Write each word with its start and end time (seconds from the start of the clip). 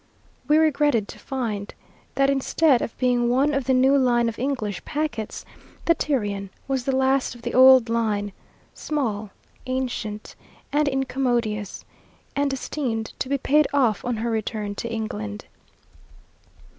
We 0.47 0.57
regretted 0.57 1.07
to 1.09 1.19
find, 1.19 1.71
that 2.15 2.27
instead 2.27 2.81
of 2.81 2.97
being 2.97 3.29
one 3.29 3.53
of 3.53 3.65
the 3.65 3.73
new 3.75 3.95
line 3.95 4.29
of 4.29 4.39
English 4.39 4.83
packets, 4.83 5.45
the 5.85 5.93
Tyrian 5.93 6.49
was 6.67 6.85
the 6.85 6.95
last 6.95 7.35
of 7.35 7.43
the 7.43 7.53
old 7.53 7.87
line; 7.87 8.33
small, 8.73 9.29
ancient, 9.67 10.35
and 10.73 10.87
incommodious, 10.87 11.85
and 12.35 12.49
destined 12.49 13.13
to 13.19 13.29
be 13.29 13.37
paid 13.37 13.67
off 13.75 14.03
on 14.03 14.17
her 14.17 14.31
return 14.31 14.73
to 14.73 14.91
England. 14.91 15.45